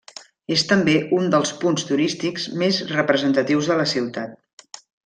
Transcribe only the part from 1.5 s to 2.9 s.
punts turístics més